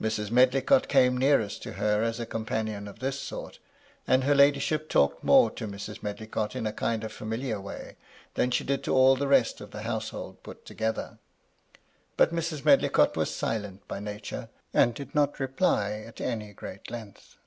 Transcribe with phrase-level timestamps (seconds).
[0.00, 0.30] Mrs.
[0.30, 3.58] Medlicott came nearest to her as a companion of this sort;
[4.06, 5.64] and her ladyship talked more 70 MY LADY LUDLOW.
[5.64, 6.02] to Mrs.
[6.04, 7.96] Medlicott, in a kind of familiar way,
[8.34, 11.18] than she did to all the rest of the household put together.
[12.16, 12.64] But Mrs.
[12.64, 17.38] Medlicott was silent by nature, and did not reply at any great length.